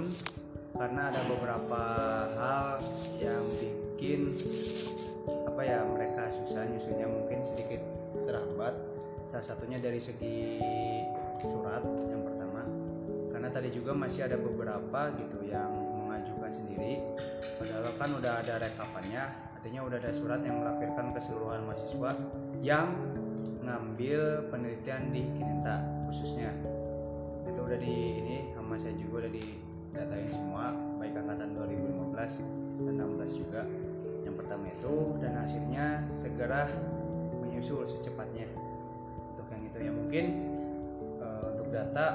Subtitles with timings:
[0.00, 0.38] disusun
[0.80, 1.82] karena ada beberapa
[2.38, 2.66] hal
[3.20, 4.32] yang bikin
[5.44, 7.82] apa ya mereka susah nyusunnya mungkin sedikit
[8.24, 8.74] terhambat.
[9.28, 10.58] Salah satunya dari segi
[11.42, 12.62] surat yang pertama.
[13.30, 15.70] Karena tadi juga masih ada beberapa gitu yang
[16.06, 16.98] mengajukan sendiri.
[17.60, 19.24] Padahal kan udah ada rekapannya
[19.60, 22.10] artinya udah ada surat yang melampirkan keseluruhan mahasiswa
[22.64, 22.88] yang
[23.60, 26.56] ngambil penelitian di Kinenta khususnya.
[27.44, 30.70] Itu udah di ini sama saya juga udah di datain semua
[31.02, 33.62] baik angkatan 2015 dan 16 juga.
[34.22, 36.70] Yang pertama itu dan hasilnya segera
[37.42, 38.46] menyusul secepatnya.
[39.34, 40.24] Untuk yang itu ya mungkin
[41.18, 42.06] eh, untuk data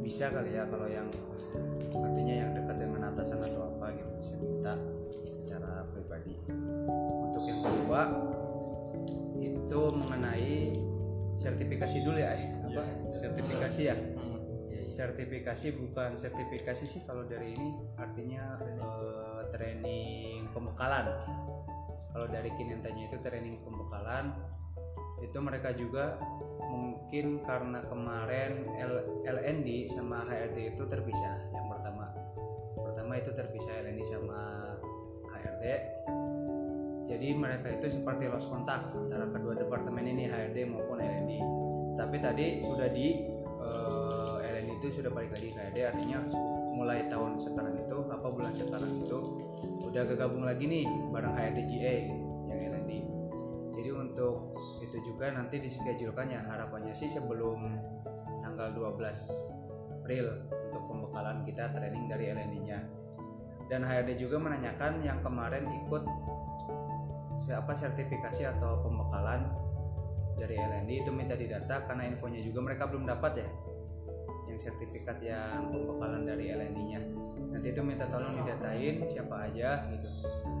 [0.00, 1.08] bisa kali ya kalau yang
[1.92, 4.74] artinya yang dekat dengan atasan atau apa gitu bisa minta
[5.20, 6.34] secara pribadi.
[7.28, 8.00] Untuk yang kedua
[9.36, 10.52] itu mengenai
[11.36, 12.82] sertifikasi dulu ya eh apa?
[13.20, 13.96] Sertifikasi ya
[14.92, 21.08] sertifikasi bukan sertifikasi sih kalau dari ini artinya eh, training pembekalan.
[22.12, 24.36] Kalau dari kinentanya itu training pembekalan
[25.24, 26.20] itu mereka juga
[26.60, 31.36] mungkin karena kemarin L- LND sama HRD itu terpisah.
[31.56, 32.04] Yang pertama
[32.76, 34.40] pertama itu terpisah LND sama
[35.32, 35.64] HRD
[37.12, 41.32] jadi mereka itu seperti lost kontak antara kedua departemen ini HRD maupun LND
[42.00, 43.20] tapi tadi sudah di
[43.62, 44.41] LND
[44.82, 46.18] itu sudah balik lagi HRD artinya
[46.74, 49.18] mulai tahun sekarang itu apa bulan sekarang itu
[49.86, 50.82] udah kegabung lagi nih
[51.14, 51.94] bareng HRD GA
[52.50, 52.90] yang LND
[53.78, 54.34] jadi untuk
[54.82, 57.62] itu juga nanti dischedulkan ya harapannya sih sebelum
[58.42, 62.82] tanggal 12 April untuk pembekalan kita training dari LND nya
[63.70, 66.02] dan HRD juga menanyakan yang kemarin ikut
[67.46, 69.46] siapa sertifikasi atau pembekalan
[70.42, 73.48] dari LND itu minta didata karena infonya juga mereka belum dapat ya
[74.52, 77.00] yang sertifikat yang pembekalan dari LND nya.
[77.56, 80.08] Nanti itu minta tolong didatain siapa aja gitu.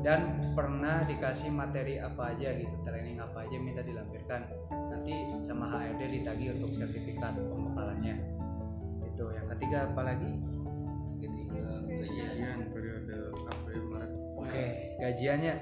[0.00, 2.72] Dan pernah dikasih materi apa aja gitu.
[2.88, 4.40] Training apa aja minta dilampirkan.
[4.72, 5.14] Nanti
[5.44, 8.16] sama HRD ditagih untuk sertifikat pembekalannya.
[9.04, 10.32] Itu yang ketiga apa lagi?
[11.94, 13.16] Gajian periode
[13.48, 14.66] April Maret Oke,
[15.00, 15.54] gajiannya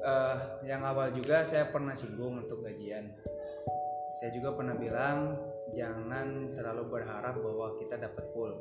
[0.00, 0.36] eh,
[0.68, 3.04] yang awal juga saya pernah singgung untuk gajian.
[4.20, 5.32] Saya juga pernah bilang
[5.72, 8.52] jangan terlalu berharap bahwa kita dapat full.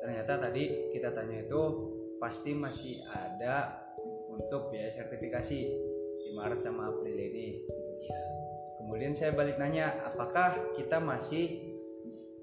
[0.00, 1.62] Ternyata tadi kita tanya itu
[2.16, 3.84] pasti masih ada
[4.32, 5.58] untuk biaya sertifikasi
[6.24, 7.60] di Maret sama April ini.
[8.80, 11.60] Kemudian saya balik nanya, apakah kita masih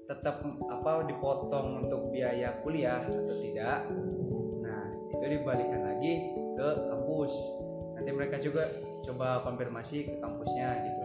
[0.06, 3.90] tetap apa dipotong untuk biaya kuliah atau tidak?
[4.62, 6.12] Nah, itu dibalikan lagi
[6.54, 7.34] ke kampus.
[7.98, 8.70] Nanti mereka juga
[9.10, 11.01] coba konfirmasi ke kampusnya gitu.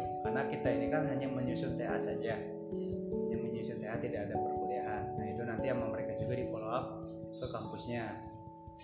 [7.77, 8.09] Kampusnya.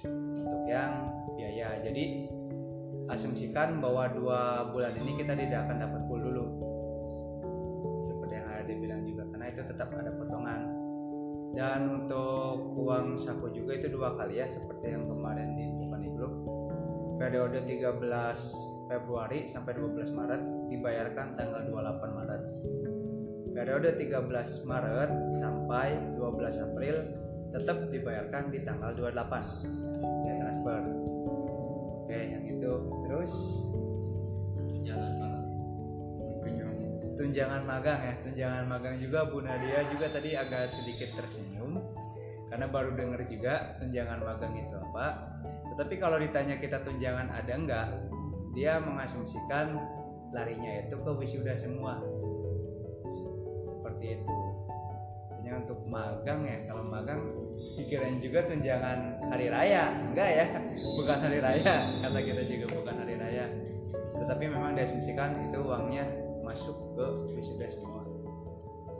[0.06, 1.82] Untuk yang biaya.
[1.82, 2.30] Jadi
[3.10, 6.46] asumsikan bahwa dua bulan ini kita tidak akan dapat full dulu.
[8.06, 10.62] Seperti yang ada bilang juga karena itu tetap ada potongan
[11.58, 16.34] dan untuk uang saku juga itu dua kali ya seperti yang kemarin diinfokan di grup
[17.18, 17.98] periode 13
[18.90, 20.42] Februari sampai 12 Maret
[20.74, 22.42] dibayarkan tanggal 28 Maret
[23.54, 25.88] periode 13 Maret sampai
[26.18, 26.98] 12 April
[27.54, 30.82] tetap dibayarkan di tanggal 28 ya transfer.
[32.04, 32.74] Oke yang itu.
[33.06, 33.34] Terus?
[34.58, 35.34] Tunjangan
[37.14, 37.62] tunjangan.
[37.64, 38.14] Magang ya.
[38.26, 41.78] Tunjangan magang juga Bu Nadia juga tadi agak sedikit tersenyum
[42.50, 45.38] karena baru dengar juga tunjangan magang itu apa.
[45.74, 47.88] Tetapi kalau ditanya kita tunjangan ada enggak
[48.54, 49.78] dia mengasumsikan
[50.34, 52.02] larinya itu ke wisuda semua.
[53.66, 54.43] Seperti itu
[55.62, 56.58] untuk magang ya.
[56.72, 57.22] Kalau magang
[57.78, 59.94] pikiran juga tunjangan hari raya.
[60.10, 60.46] Enggak ya
[60.98, 61.74] bukan hari raya.
[62.02, 63.46] Kata kita juga bukan hari raya.
[63.94, 66.06] Tetapi memang diasumsikan itu uangnya
[66.46, 67.06] masuk ke
[67.38, 68.02] wisuda semua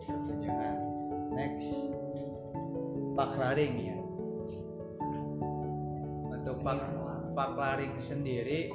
[0.08, 0.76] tunjangan
[1.34, 1.72] next.
[3.14, 3.98] Pak laring ya.
[6.34, 6.78] Untuk pak
[7.34, 8.70] pak laring sendiri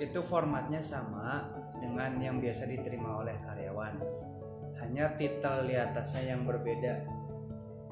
[0.00, 1.44] itu formatnya sama
[1.80, 3.94] dengan yang biasa diterima oleh karyawan
[4.80, 7.04] hanya titel di atasnya yang berbeda.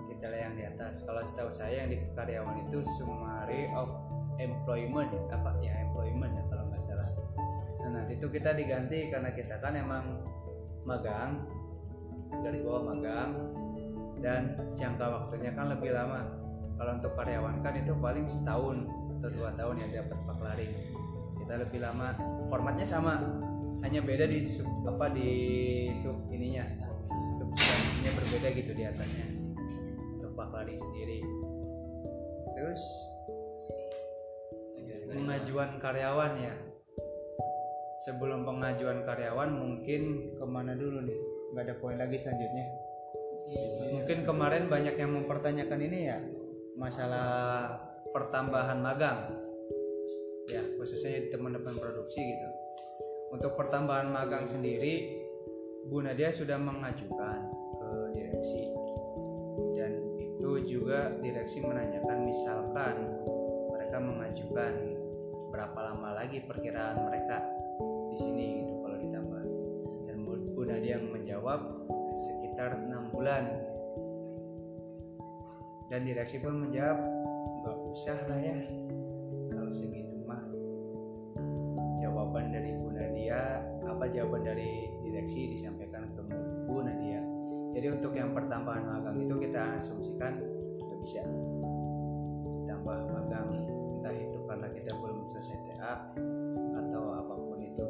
[0.09, 1.05] Titel yang di atas.
[1.05, 3.93] Kalau setahu saya yang di karyawan itu summary of
[4.41, 5.13] employment.
[5.31, 5.51] Apa?
[5.61, 7.09] Ya employment ya kalau nggak salah.
[7.85, 10.05] Nah nanti itu kita diganti karena kita kan emang
[10.89, 11.37] magang
[12.43, 13.31] dari bawah magang
[14.25, 16.25] dan jangka waktunya kan lebih lama.
[16.79, 18.87] Kalau untuk karyawan kan itu paling setahun
[19.19, 20.73] atau dua tahun ya dapat paklaring
[21.43, 22.15] kita lebih lama.
[22.49, 23.19] Formatnya sama
[23.83, 25.31] hanya beda di sub, apa di
[26.03, 26.67] sub ininya.
[27.39, 29.27] Substansinya berbeda gitu di atasnya.
[30.39, 31.19] Pak Fahri sendiri.
[32.55, 32.83] Terus
[35.11, 36.55] pengajuan karyawan ya.
[38.07, 40.03] Sebelum pengajuan karyawan mungkin
[40.39, 41.19] ke mana dulu nih?
[41.51, 42.67] Nggak ada poin lagi selanjutnya.
[43.99, 46.19] Mungkin kemarin banyak yang mempertanyakan ini ya.
[46.79, 47.75] Masalah
[48.15, 49.35] pertambahan magang.
[50.49, 52.49] Ya khususnya teman-teman produksi gitu
[53.33, 55.27] untuk pertambahan magang sendiri
[55.89, 57.39] Bu Nadia sudah mengajukan
[57.81, 58.69] ke direksi.
[59.81, 62.95] Dan itu juga direksi menanyakan misalkan
[63.73, 64.73] mereka mengajukan
[65.49, 67.41] berapa lama lagi perkiraan mereka
[68.13, 68.47] di sini?
[68.69, 69.43] Gitu kalau ditambah.
[70.13, 71.61] Dan Bu Nadia menjawab
[72.21, 73.49] sekitar enam bulan.
[75.89, 77.01] Dan direksi pun menjawab
[77.65, 78.61] nggak usah lah ya
[85.39, 86.21] direksi disampaikan ke
[86.67, 87.23] Bu Nadia.
[87.79, 91.23] Jadi untuk yang pertambahan magang itu kita asumsikan nggak bisa.
[92.67, 93.49] Tambah magang
[93.99, 95.95] entah itu karena kita belum selesai TA
[96.75, 97.85] atau apa pun itu.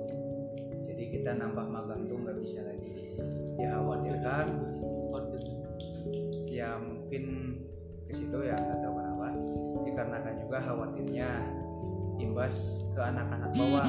[0.92, 3.16] Jadi kita nambah magang itu nggak bisa lagi.
[3.56, 4.46] Dikhawatirkan
[6.52, 7.24] ya mungkin
[8.10, 9.28] ke situ ya nggak tahu kenapa.
[9.88, 11.28] Dikarenakan juga khawatirnya
[12.18, 12.54] imbas
[12.92, 13.88] ke anak-anak bawah.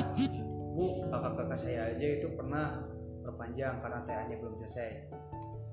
[0.79, 2.88] Bu kakak-kakak saya aja itu pernah
[3.24, 4.89] perpanjang karena TA nya belum selesai.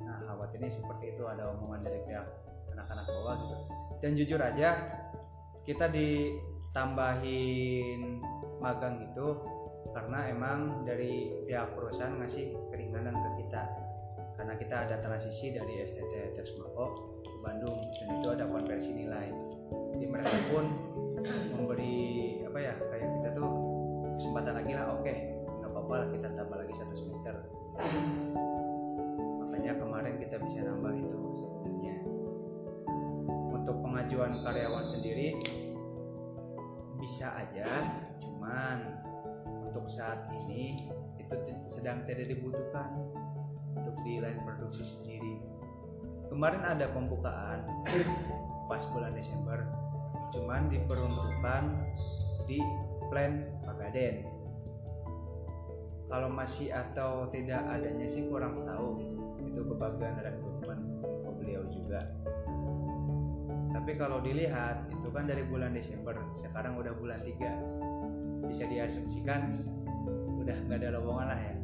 [0.04, 2.26] Nah khawatirnya seperti itu ada omongan dari pihak
[2.76, 3.56] anak-anak bawah gitu.
[4.02, 4.76] Dan jujur aja
[5.66, 8.20] kita ditambahin
[8.62, 9.26] magang itu
[9.96, 13.62] karena emang dari pihak perusahaan ngasih keringanan ke kita.
[14.36, 16.86] Karena kita ada transisi dari STT Tersmako
[17.24, 19.32] ke Bandung dan itu ada konversi nilai.
[19.96, 20.68] Jadi mereka pun
[21.56, 23.48] memberi apa ya kayak kita tuh
[24.16, 25.14] kesempatan lagi lah oke
[25.86, 27.34] lah kita tambah lagi satu semester.
[29.38, 31.96] Makanya kemarin kita bisa nambah itu sebenarnya.
[33.54, 35.38] Untuk pengajuan karyawan sendiri
[36.98, 37.70] bisa aja
[38.18, 38.82] cuman
[39.62, 40.90] untuk saat ini
[41.22, 41.34] itu
[41.70, 42.90] sedang tidak dibutuhkan
[43.78, 45.38] untuk di line produksi sendiri.
[46.26, 47.62] Kemarin ada pembukaan
[48.66, 49.62] pas bulan Desember
[50.34, 51.62] cuman diperuntukkan
[52.50, 52.58] di
[53.08, 54.35] plan Pagaden
[56.06, 59.02] kalau masih atau tidak adanya sih kurang tahu
[59.42, 60.78] itu kebagian rekrutmen
[61.42, 62.06] beliau juga.
[63.74, 69.62] Tapi kalau dilihat itu kan dari bulan Desember sekarang udah bulan 3 bisa diasumsikan
[70.42, 71.54] udah nggak ada lowongan lah ya.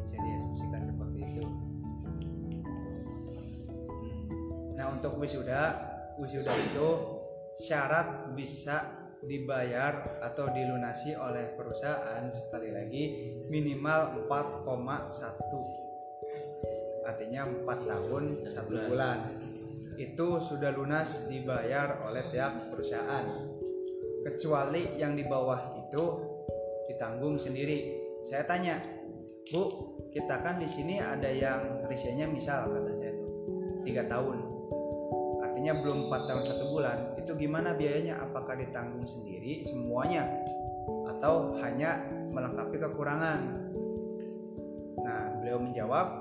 [0.00, 1.44] Bisa diasumsikan seperti itu.
[2.02, 2.20] Hmm.
[4.72, 5.76] nah untuk wisuda
[6.16, 6.88] wisuda itu
[7.60, 13.04] syarat bisa dibayar atau dilunasi oleh perusahaan sekali lagi
[13.50, 15.82] minimal 4,1
[17.06, 19.18] artinya 4 tahun satu bulan.
[19.98, 23.26] Itu sudah lunas dibayar oleh pihak perusahaan.
[24.22, 26.04] Kecuali yang di bawah itu
[26.88, 27.92] ditanggung sendiri.
[28.30, 28.78] Saya tanya
[29.50, 33.30] bu kita kan di sini ada yang resinya misal kata saya tuh.
[33.82, 34.38] Tiga tahun
[35.62, 36.98] artinya belum empat tahun satu bulan.
[37.22, 38.18] Itu gimana biayanya?
[38.18, 40.26] Apakah ditanggung sendiri semuanya?
[41.14, 42.02] Atau hanya
[42.34, 43.70] melengkapi kekurangan?
[45.06, 46.18] Nah beliau menjawab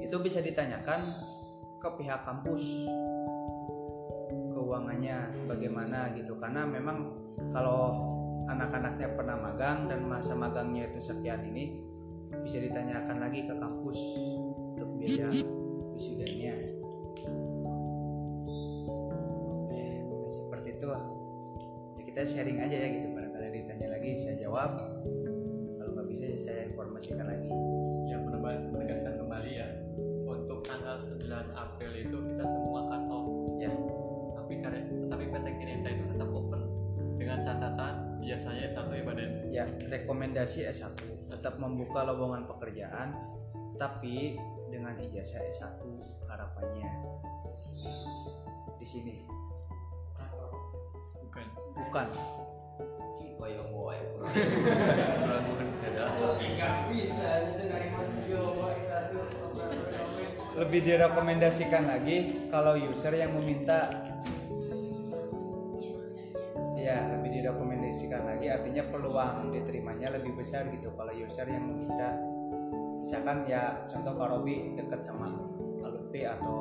[0.00, 1.20] itu bisa ditanyakan
[1.84, 2.64] ke pihak kampus.
[4.56, 6.32] Keuangannya bagaimana gitu.
[6.40, 7.12] Karena memang
[7.52, 7.92] kalau
[8.48, 11.84] anak-anaknya pernah magang dan masa magangnya itu sekian ini
[12.40, 14.00] bisa ditanyakan lagi ke kampus
[14.80, 15.28] untuk biaya
[15.92, 16.85] wisudanya
[22.16, 23.12] kita sharing aja ya gitu.
[23.12, 24.72] Barangkali ditanya lagi saya jawab.
[25.76, 27.44] Kalau nggak bisa ya saya informasikan lagi.
[28.08, 29.68] Yang menambah menegaskan kembali ya.
[30.24, 33.28] Untuk tanggal 9 April itu kita semua cut off
[33.60, 33.68] ya.
[34.32, 34.82] Tapi karya
[35.12, 36.62] tapi PT Kineta itu tetap open.
[37.20, 37.94] Dengan catatan
[38.24, 43.12] biasanya satu ibadah ya rekomendasi S1 tetap membuka lowongan pekerjaan
[43.76, 44.40] tapi
[44.72, 45.78] dengan ijazah S1
[46.26, 46.90] harapannya
[48.74, 49.45] di sini
[51.26, 51.46] bukan.
[51.74, 52.06] Bukan.
[53.36, 53.98] Koyong boy
[60.56, 63.92] lebih direkomendasikan lagi kalau user yang meminta.
[66.80, 68.48] Ya lebih direkomendasikan lagi.
[68.48, 72.16] Artinya peluang diterimanya lebih besar gitu kalau user yang meminta.
[73.04, 75.28] Misalkan ya contoh Pak Robi dekat sama
[75.84, 76.58] Alutfi atau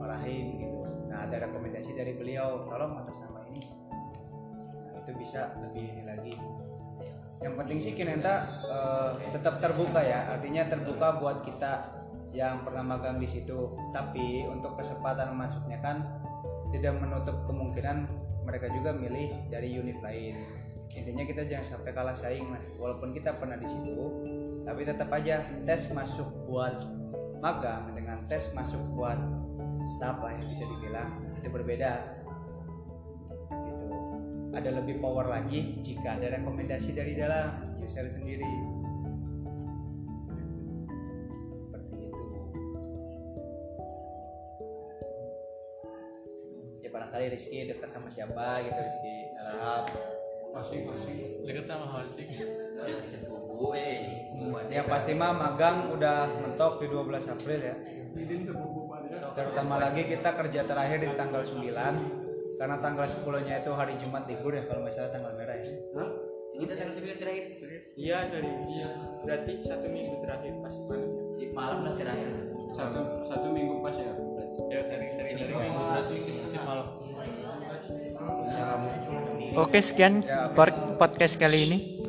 [0.00, 0.80] Pak Rahim gitu.
[1.12, 3.41] Nah ada rekomendasi dari beliau tolong atas nama
[5.02, 6.34] itu bisa lebih ini lagi.
[7.42, 10.30] Yang penting sih Kinenta eh, tetap terbuka ya.
[10.38, 11.90] Artinya terbuka buat kita
[12.32, 13.74] yang pernah magang di situ.
[13.90, 16.06] Tapi untuk kesempatan masuknya kan
[16.70, 18.08] tidak menutup kemungkinan
[18.46, 20.38] mereka juga milih dari unit lain.
[20.92, 23.96] Intinya kita jangan sampai kalah saing lah walaupun kita pernah di situ
[24.62, 26.78] tapi tetap aja tes masuk buat
[27.42, 29.18] magang dengan tes masuk buat
[29.96, 31.92] staff lah yang bisa dibilang itu berbeda.
[33.50, 34.01] Gitu
[34.52, 38.52] ada lebih power lagi jika ada rekomendasi dari dalam user sendiri.
[41.48, 42.24] Seperti itu.
[46.84, 49.16] Ya barangkali Rizky dekat sama siapa gitu Rizky.
[49.40, 49.84] Arab
[51.48, 52.28] Dekat sama Hasik.
[53.00, 54.12] sepupu eh
[54.68, 57.74] yang pasti mah magang udah mentok di 12 April ya.
[59.32, 62.21] Terutama lagi kita kerja terakhir di tanggal 9
[62.62, 65.66] karena tanggal 10 nya itu hari Jumat libur ya kalau nggak salah tanggal merah ya.
[66.62, 67.44] Kita tanggal sembilan terakhir?
[67.98, 68.88] Iya dari iya.
[69.26, 71.10] Berarti satu minggu terakhir pas malam.
[71.34, 72.30] si malam lah terakhir.
[72.78, 74.58] Satu satu minggu pas ya berarti?
[74.70, 75.82] Ya sering-sering dari minggu
[76.30, 76.86] si malam.
[78.46, 78.88] Bisa kamu
[79.58, 80.46] Oke sekian Ya,
[81.02, 82.01] podcast kali ini.